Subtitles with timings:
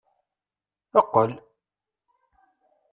[0.99, 1.31] Eqqel!